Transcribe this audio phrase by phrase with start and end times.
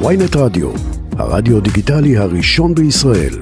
[0.00, 0.68] ויינט רדיו,
[1.18, 3.34] הרדיו דיגיטלי הראשון בישראל.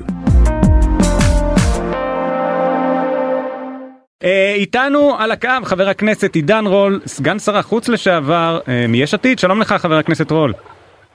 [4.25, 9.39] אה, איתנו על הקו חבר הכנסת עידן רול, סגן שר החוץ לשעבר אה, מיש עתיד,
[9.39, 10.53] שלום לך חבר הכנסת רול.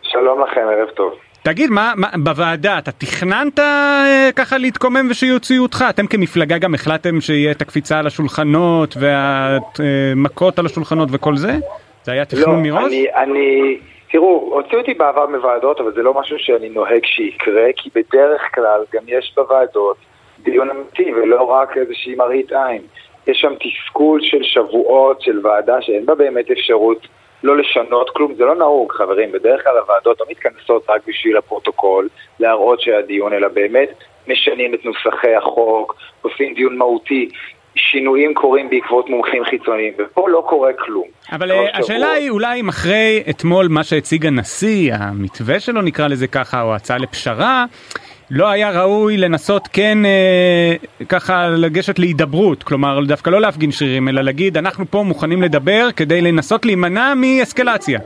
[0.01, 1.13] שלום לכם, ערב טוב.
[1.43, 5.85] תגיד, מה, מה בוועדה, אתה תכננת אה, ככה להתקומם ושיוציאו אותך?
[5.89, 11.55] אתם כמפלגה גם החלטתם שיהיה את הקפיצה על השולחנות והמכות על השולחנות וכל זה?
[12.03, 12.85] זה היה תכנון לא, מראש?
[12.85, 13.77] אני, אני,
[14.17, 18.83] תראו, הוציאו אותי בעבר מוועדות, אבל זה לא משהו שאני נוהג שיקרה, כי בדרך כלל
[18.93, 19.97] גם יש בוועדות
[20.39, 22.81] דיון אמיתי ולא רק איזושהי מראית עין.
[23.27, 27.07] יש שם תסכול של שבועות של ועדה שאין בה באמת אפשרות
[27.43, 32.09] לא לשנות כלום, זה לא נהוג חברים, בדרך כלל הוועדות לא מתכנסות רק בשביל הפרוטוקול,
[32.39, 33.89] להראות שהדיון, אלא באמת
[34.27, 37.29] משנים את נוסחי החוק, עושים דיון מהותי.
[37.77, 41.07] שינויים קורים בעקבות מומחים חיצוניים, ופה לא קורה כלום.
[41.31, 46.27] אבל uh, השאלה היא אולי אם אחרי אתמול מה שהציג הנשיא, המתווה שלו נקרא לזה
[46.27, 47.65] ככה, או הצעה לפשרה,
[48.31, 54.21] לא היה ראוי לנסות כן אה, ככה לגשת להידברות, כלומר דווקא לא להפגין שרירים, אלא
[54.21, 57.99] להגיד אנחנו פה מוכנים לדבר כדי לנסות להימנע מאסקלציה.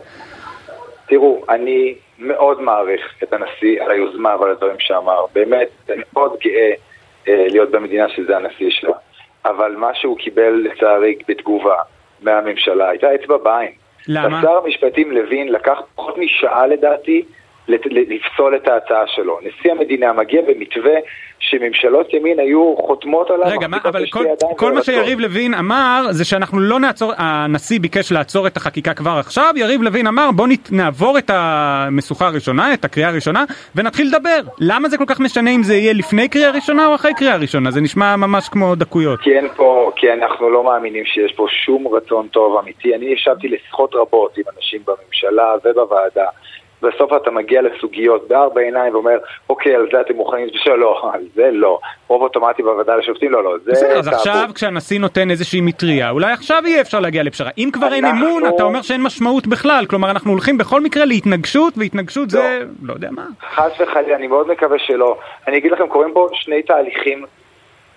[1.07, 6.71] תראו, אני מאוד מעריך את הנשיא על היוזמה ועל הדברים שאמר, באמת, אני מאוד גאה
[7.27, 8.93] אה, להיות במדינה שזה הנשיא שלה,
[9.45, 11.75] אבל מה שהוא קיבל לצערי בתגובה
[12.21, 13.71] מהממשלה הייתה אצבע בעין.
[14.07, 14.41] למה?
[14.41, 17.23] שר המשפטים לוין לקח פחות משעה לדעתי
[18.09, 19.39] לפסול את ההצעה שלו.
[19.41, 20.95] נשיא המדינה מגיע במתווה
[21.41, 23.47] שממשלות ימין היו חותמות עליו.
[23.47, 24.25] רגע, מה, אבל כל,
[24.57, 29.17] כל מה שיריב לוין אמר זה שאנחנו לא נעצור, הנשיא ביקש לעצור את החקיקה כבר
[29.19, 33.43] עכשיו, יריב לוין אמר בוא נעבור את המשוכה הראשונה, את הקריאה הראשונה,
[33.75, 34.39] ונתחיל לדבר.
[34.59, 37.71] למה זה כל כך משנה אם זה יהיה לפני קריאה ראשונה או אחרי קריאה ראשונה?
[37.71, 39.19] זה נשמע ממש כמו דקויות.
[39.19, 42.95] כי אין פה, כי אנחנו לא מאמינים שיש פה שום רצון טוב אמיתי.
[42.95, 46.25] אני ישבתי לשיחות רבות עם אנשים בממשלה ובוועדה.
[46.81, 49.17] בסוף אתה מגיע לסוגיות בארבע עיניים ואומר,
[49.49, 51.79] אוקיי, על זה אתם מוכנים, בסדר, לא, על זה לא.
[52.07, 53.71] רוב אוטומטי בוועדה לשופטים, לא, לא, זה...
[53.71, 57.49] בסדר, אז עכשיו כשהנשיא נותן איזושהי מטריה, אולי עכשיו יהיה אפשר להגיע לפשרה.
[57.57, 59.85] אם כבר אין אמון, אתה אומר שאין משמעות בכלל.
[59.89, 62.59] כלומר, אנחנו הולכים בכל מקרה להתנגשות, והתנגשות זה...
[62.81, 63.25] לא, לא יודע מה.
[63.55, 65.17] חס וחלילה, אני מאוד מקווה שלא.
[65.47, 67.25] אני אגיד לכם, קורים פה שני תהליכים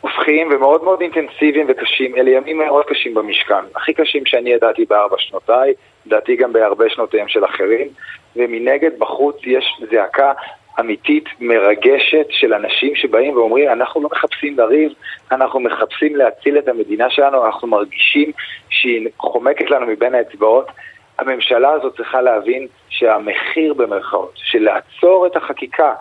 [0.05, 3.65] הופכיים ומאוד מאוד אינטנסיביים וקשים, אלה ימים מאוד קשים במשכן.
[3.77, 5.75] הכי קשים שאני ידעתי בארבע שנותיי,
[6.07, 7.89] לדעתי גם בהרבה שנותיהם של אחרים,
[8.37, 10.33] ומנגד בחוץ יש זעקה
[10.81, 14.93] אמיתית, מרגשת של אנשים שבאים ואומרים, אנחנו לא מחפשים לריב,
[15.33, 18.33] אנחנו מחפשים להציל את המדינה שלנו, אנחנו מרגישים
[18.71, 20.67] שהיא חומקת לנו מבין האצבעות.
[21.19, 25.95] הממשלה הזאת צריכה להבין שהמחיר במרכאות של לעצור את החקיקה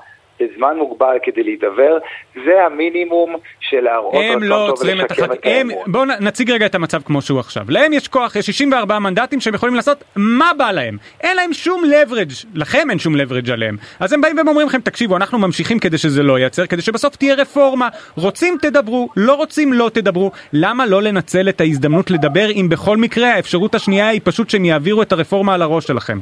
[0.58, 1.98] זמן מוגבל כדי להידבר,
[2.46, 5.84] זה המינימום של להראות רצון לא טוב ולשקם את האמון.
[5.88, 7.66] בואו נציג רגע את המצב כמו שהוא עכשיו.
[7.70, 10.98] להם יש כוח, יש 64 מנדטים שהם יכולים לעשות מה בא להם.
[11.22, 13.78] אין להם שום leverage, לכם אין שום leverage עליהם.
[14.00, 17.36] אז הם באים ואומרים לכם, תקשיבו, אנחנו ממשיכים כדי שזה לא ייצר, כדי שבסוף תהיה
[17.36, 17.90] רפורמה.
[18.16, 20.32] רוצים תדברו, לא רוצים לא תדברו.
[20.54, 25.02] למה לא לנצל את ההזדמנות לדבר אם בכל מקרה האפשרות השנייה היא פשוט שהם יעבירו
[25.02, 26.20] את הרפורמה על הראש שלכם?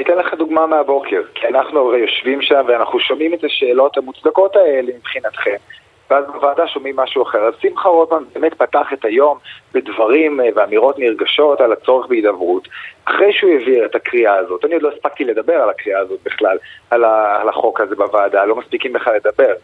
[0.00, 4.56] אני אתן לך דוגמה מהבוקר, כי אנחנו הרי יושבים שם ואנחנו שומעים את השאלות המוצדקות
[4.56, 5.54] האלה מבחינתכם,
[6.10, 7.38] ואז בוועדה שומעים משהו אחר.
[7.38, 9.38] אז שמחה רוטמן באמת פתח את היום
[9.72, 12.68] בדברים אה, ואמירות נרגשות על הצורך בהידברות.
[13.04, 16.58] אחרי שהוא העביר את הקריאה הזאת, אני עוד לא הספקתי לדבר על הקריאה הזאת בכלל,
[16.90, 19.54] על, החוק הזה בוועדה, לא מספיקים בכלל לדבר.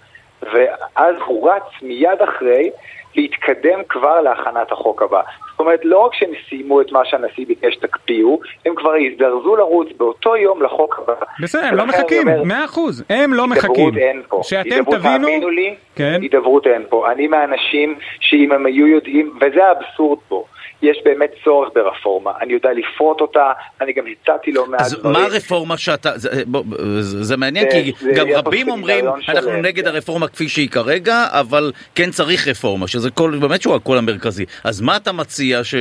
[0.43, 2.71] ואז הוא רץ מיד אחרי
[3.17, 5.21] להתקדם כבר להכנת החוק הבא.
[5.51, 9.89] זאת אומרת, לא רק שהם סיימו את מה שהנשיא ביקש תקפיאו, הם כבר הזדרזו לרוץ
[9.97, 11.15] באותו יום לחוק הבא.
[11.43, 13.71] בסדר, הם לא מחכים, מאה אחוז, הם לא מחכים.
[13.71, 14.41] הידברות אין פה.
[14.43, 15.27] שאתם תבינו...
[15.27, 16.19] תאמינו לי, כן.
[16.23, 17.13] הידברות אין פה.
[17.13, 20.45] אני מהאנשים שאם הם היו יודעים, וזה האבסורד פה.
[20.83, 25.17] יש באמת צורך ברפורמה, אני יודע לפרוט אותה, אני גם הצעתי לא מעט דברים.
[25.17, 26.63] אז מה הרפורמה שאתה, זה, בוא,
[27.01, 29.57] זה, זה מעניין זה, כי זה גם רבים אומרים אנחנו של...
[29.57, 34.45] נגד הרפורמה כפי שהיא כרגע, אבל כן צריך רפורמה, שזה כל, באמת שהוא הקול המרכזי.
[34.65, 35.75] אז מה אתה מציע ש,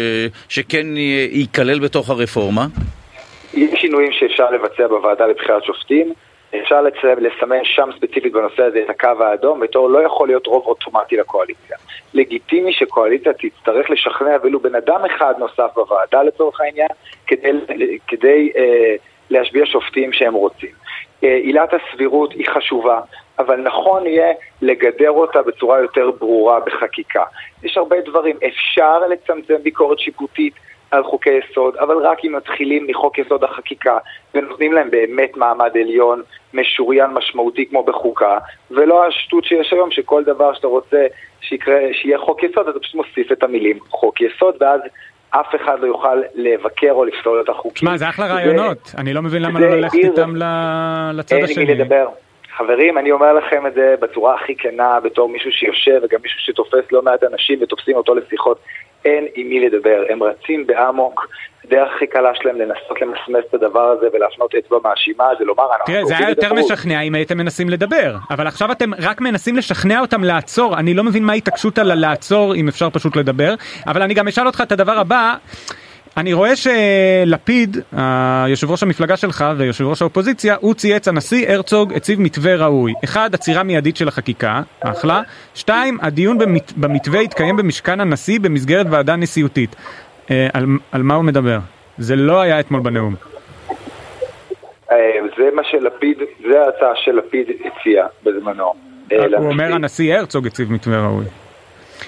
[0.50, 0.88] שכן
[1.31, 2.67] ייכלל בתוך הרפורמה?
[3.53, 6.13] יש שינויים שאפשר לבצע בוועדה לבחירת שופטים.
[6.63, 6.81] אפשר
[7.18, 11.78] לסמן שם ספציפית בנושא הזה את הקו האדום בתור לא יכול להיות רוב אוטומטי לקואליציה.
[12.13, 16.90] לגיטימי שקואליציה תצטרך לשכנע אפילו בן אדם אחד נוסף בוועדה לצורך העניין
[17.28, 17.52] כדי,
[18.07, 18.96] כדי אה,
[19.30, 20.69] להשביע שופטים שהם רוצים.
[21.24, 23.02] אה, עילת הסבירות היא חשובה,
[23.40, 27.24] אבל נכון יהיה לגדר אותה בצורה יותר ברורה בחקיקה.
[27.63, 30.54] יש הרבה דברים, אפשר לצמצם ביקורת שיפוטית
[30.95, 33.97] על חוקי יסוד, אבל רק אם מתחילים מחוק יסוד החקיקה
[34.33, 36.21] ונותנים להם באמת מעמד עליון
[36.53, 38.38] משוריין משמעותי כמו בחוקה,
[38.71, 41.06] ולא השטות שיש היום שכל דבר שאתה רוצה
[41.42, 44.81] שיקרה, שיהיה חוק יסוד, אתה פשוט מוסיף את המילים חוק יסוד, ואז
[45.30, 47.89] אף אחד לא יוכל לבקר או לפסול את החוקים.
[47.89, 50.36] מה, זה אחלה רעיונות, אני לא מבין למה לא ללכת איתם
[51.13, 51.63] לצד השני.
[51.63, 52.07] אין מי לדבר.
[52.57, 56.92] חברים, אני אומר לכם את זה בצורה הכי כנה, בתור מישהו שיושב וגם מישהו שתופס
[56.92, 58.60] לא מעט אנשים ותופסים אותו לשיחות.
[59.06, 61.28] אין עם מי לדבר, הם רצים באמוק,
[61.66, 65.86] הדרך הכי קלה שלהם לנסות למסמס את הדבר הזה ולהפנות אצבע מאשימה זה לומר אנחנו
[65.86, 66.72] תראה זה היה יותר לדברות.
[66.72, 71.04] משכנע אם הייתם מנסים לדבר אבל עכשיו אתם רק מנסים לשכנע אותם לעצור אני לא
[71.04, 73.54] מבין מה ההתעקשות על הלעצור אם אפשר פשוט לדבר
[73.88, 75.36] אבל אני גם אשאל אותך את הדבר הבא
[76.17, 77.77] אני רואה שלפיד,
[78.47, 82.94] יושב ראש המפלגה שלך ויושב ראש האופוזיציה, הוא צייץ הנשיא הרצוג הציב מתווה ראוי.
[83.03, 85.21] אחד, עצירה מיידית של החקיקה, אחלה.
[85.56, 89.75] שתיים, הדיון במת, במתווה יתקיים במשכן הנשיא במסגרת ועדה נשיאותית.
[90.31, 91.57] אה, על, על מה הוא מדבר?
[91.97, 93.15] זה לא היה אתמול בנאום.
[94.91, 94.97] אה,
[95.38, 96.18] זה מה שלפיד,
[96.51, 98.73] זה ההצעה שלפיד הציע בזמנו.
[99.11, 101.25] אה, הוא אומר הנשיא הרצוג הציב מתווה ראוי.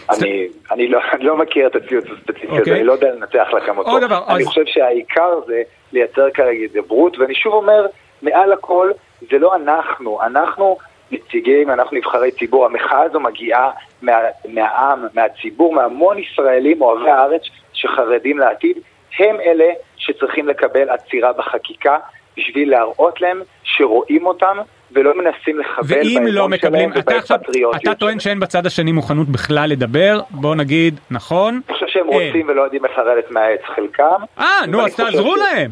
[0.10, 2.74] אני, אני, לא, אני לא מכיר את הציוץ הספציפי הזה, אוקיי.
[2.74, 4.00] אני לא יודע לנתח לכם אותו.
[4.00, 4.48] דבר, אני אז...
[4.48, 5.62] חושב שהעיקר זה
[5.92, 7.86] לייצר כרגע הידברות, ואני שוב אומר,
[8.22, 8.92] מעל הכל,
[9.32, 10.78] זה לא אנחנו, אנחנו
[11.12, 13.72] נציגים, אנחנו נבחרי ציבור, המחאה הזו מגיעה
[14.02, 14.18] מה,
[14.48, 17.42] מהעם, מהציבור, מהמון ישראלים אוהבי הארץ
[17.74, 18.78] שחרדים לעתיד,
[19.20, 19.66] הם אלה
[19.98, 21.98] שצריכים לקבל עצירה בחקיקה
[22.38, 24.58] בשביל להראות להם שרואים אותם
[24.98, 27.38] ולא מנסים לחבל ואם לא מקבלים, אתה עכשיו,
[27.76, 31.62] אתה טוען שאין בצד השני מוכנות בכלל לדבר, בוא נגיד, נכון?
[31.68, 34.22] אני חושב שהם רוצים ולא יודעים איך לרדת מהעץ חלקם.
[34.40, 35.72] אה, נו, אז תעזרו להם.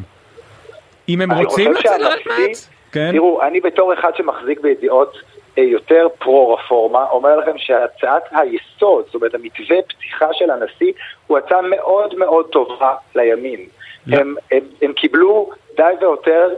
[1.10, 2.70] אם הם רוצים לרדת מהעץ.
[2.92, 3.12] כן.
[3.12, 5.18] תראו, אני בתור אחד שמחזיק בידיעות
[5.58, 10.92] אה, יותר פרו-רפורמה, אומר לכם שהצעת היסוד, זאת אומרת המתווה פתיחה של הנשיא,
[11.28, 13.60] הוא הצעה מאוד מאוד טובה לימין.
[14.08, 16.56] הם, הם, הם קיבלו די ויותר אה,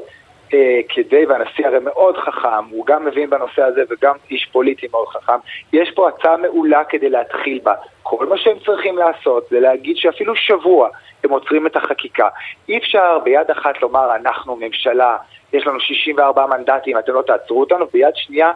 [0.90, 5.38] כדי, והנשיא הרי מאוד חכם, הוא גם מבין בנושא הזה וגם איש פוליטי מאוד חכם,
[5.74, 7.74] יש פה הצעה מעולה כדי להתחיל בה.
[8.04, 10.90] כל מה שהם צריכים לעשות זה להגיד שאפילו שבוע
[11.24, 12.28] הם עוצרים את החקיקה.
[12.70, 15.18] אי אפשר ביד אחת לומר אנחנו ממשלה,
[15.54, 18.52] יש לנו 64 מנדטים, אתם לא תעצרו אותנו, ביד שנייה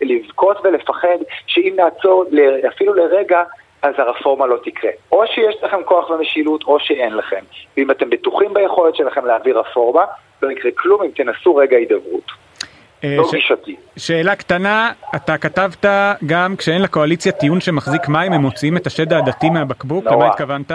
[0.00, 2.24] לבכות ולפחד שאם נעצור
[2.68, 3.42] אפילו לרגע
[3.82, 4.90] אז הרפורמה לא תקרה.
[5.12, 7.44] או שיש לכם כוח ומשילות או שאין לכם.
[7.76, 10.04] ואם אתם בטוחים ביכולת שלכם להעביר רפורמה,
[10.42, 12.48] לא יקרה כלום אם תנסו רגע הידברות.
[13.04, 13.76] אה, לא גישתי.
[13.96, 15.84] שאלה קטנה, אתה כתבת
[16.26, 20.72] גם כשאין לקואליציה טיעון שמחזיק מים, הם מוציאים את השד העדתי מהבקבוק, למה התכוונת?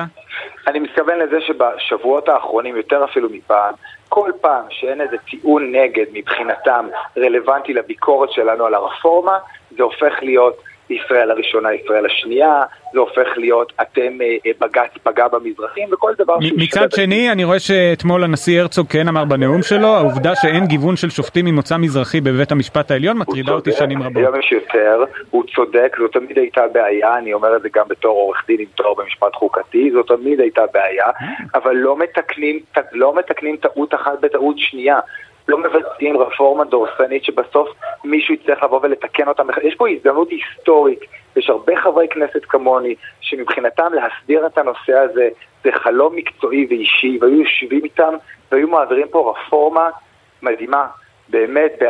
[0.67, 3.73] אני מתכוון לזה שבשבועות האחרונים, יותר אפילו מפעם,
[4.09, 6.87] כל פעם שאין איזה טיעון נגד מבחינתם
[7.17, 9.37] רלוונטי לביקורת שלנו על הרפורמה,
[9.77, 10.57] זה הופך להיות
[10.89, 12.63] ישראל הראשונה, ישראל השנייה,
[12.93, 17.59] זה הופך להיות אתם אה, אה, בג"ץ פגע במזרחים וכל דבר מצד שני, אני רואה
[17.59, 22.51] שאתמול הנשיא הרצוג כן אמר בנאום שלו, העובדה שאין גיוון של שופטים ממוצא מזרחי בבית
[22.51, 24.17] המשפט העליון מטרידה אותי שנים רבות.
[24.17, 28.17] היום יש יותר, הוא צודק, זו תמיד הייתה בעיה, אני אומר את זה גם בתור
[28.17, 31.11] עורך דין עם תואר במשפט חוקתי, זו תמיד הייתה בעיה, אה.
[31.55, 32.59] אבל לא מתקנים,
[32.91, 34.99] לא מתקנים טעות אחת בטעות שנייה.
[35.47, 37.69] לא מבצעים רפורמה דורסנית שבסוף
[38.03, 39.43] מישהו יצטרך לבוא ולתקן אותה.
[39.63, 40.99] יש פה הזדמנות היסטורית,
[41.35, 45.29] יש הרבה חברי כנסת כמוני שמבחינתם להסדיר את הנושא הזה
[45.63, 48.13] זה חלום מקצועי ואישי, והיו יושבים איתם
[48.51, 49.89] והיו מעבירים פה רפורמה
[50.41, 50.87] מדהימה,
[51.29, 51.81] באמת,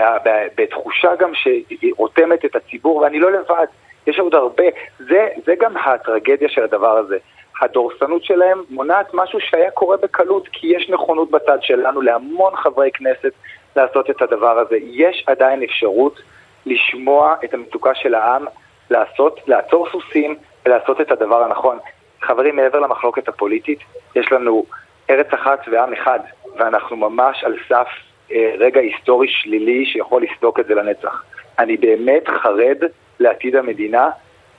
[0.58, 3.66] בתחושה גם שרותמת את הציבור, ואני לא לבד,
[4.08, 4.64] יש עוד הרבה.
[5.00, 7.18] זה, זה גם הטרגדיה של הדבר הזה.
[7.62, 13.32] הדורסנות שלהם מונעת משהו שהיה קורה בקלות, כי יש נכונות בצד שלנו להמון חברי כנסת
[13.76, 14.78] לעשות את הדבר הזה.
[14.82, 16.20] יש עדיין אפשרות
[16.66, 18.46] לשמוע את המצוקה של העם,
[18.90, 20.36] לעשות, לעצור סוסים
[20.66, 21.78] ולעשות את הדבר הנכון.
[22.22, 23.80] חברים, מעבר למחלוקת הפוליטית,
[24.16, 24.66] יש לנו
[25.10, 26.20] ארץ אחת ועם אחד,
[26.58, 27.88] ואנחנו ממש על סף
[28.32, 31.24] אה, רגע היסטורי שלילי שיכול לסדוק את זה לנצח.
[31.60, 32.78] אני באמת חרד
[33.20, 34.10] לעתיד המדינה,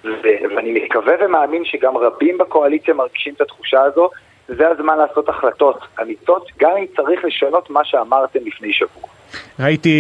[0.05, 4.11] ואני מקווה ומאמין שגם רבים בקואליציה מרגישים את התחושה הזו,
[4.49, 9.09] זה הזמן לעשות החלטות אמיתות, גם אם צריך לשנות מה שאמרתם לפני שבוע.
[9.61, 9.91] ראיתי,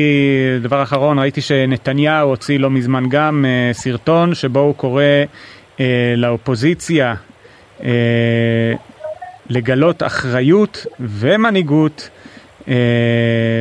[0.63, 5.03] דבר אחרון, ראיתי שנתניהו הוציא לא מזמן גם uh, סרטון שבו הוא קורא
[5.77, 5.81] uh,
[6.17, 7.15] לאופוזיציה
[7.81, 7.85] uh,
[9.51, 12.14] לגלות אחריות ומנהיגות אה,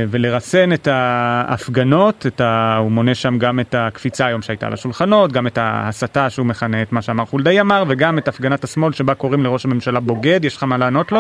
[0.10, 2.78] ולרסן את ההפגנות, את ה...
[2.80, 6.82] הוא מונה שם גם את הקפיצה היום שהייתה על השולחנות, גם את ההסתה שהוא מכנה
[6.82, 10.58] את מה שאמר חולדאי אמר, וגם את הפגנת השמאל שבה קוראים לראש הממשלה בוגד, יש
[10.58, 11.20] לך מה לענות לו?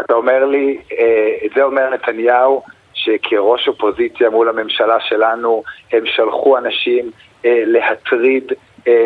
[0.00, 2.62] אתה אומר לי, אה, את זה אומר נתניהו,
[2.94, 7.10] שכראש אופוזיציה מול הממשלה שלנו, הם שלחו אנשים
[7.44, 8.56] אה, להטריד אה,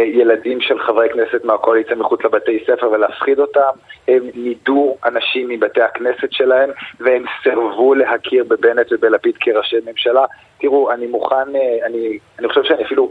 [0.05, 3.71] ילדים של חברי כנסת מהקואליציה מחוץ לבתי ספר ולהפחיד אותם,
[4.09, 6.71] הם נידו אנשים מבתי הכנסת שלהם
[7.01, 10.25] והם סירבו להכיר בבנט ובלפיד כראשי ממשלה.
[10.61, 13.11] תראו, אני מוכן, אה, אני, אני חושב שאני אפילו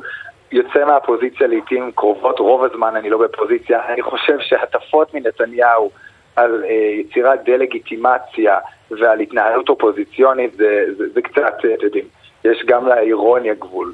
[0.51, 3.81] יוצא מהפוזיציה לעיתים קרובות, רוב הזמן אני לא בפוזיציה.
[3.93, 5.91] אני חושב שהטפות מנתניהו
[6.35, 8.57] על אה, יצירת דה-לגיטימציה
[8.91, 12.05] ועל התנהלות אופוזיציונית זה, זה, זה קצת, אה, אתם יודעים,
[12.45, 13.93] יש גם לאירוניה גבול.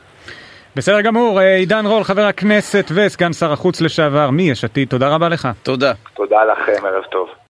[0.76, 5.30] בסדר גמור, אה, עידן רול, חבר הכנסת וסגן שר החוץ לשעבר מיש עתיד, תודה רבה
[5.30, 5.48] לך.
[5.64, 5.94] תודה.
[6.14, 7.45] תודה לכם, ערב טוב.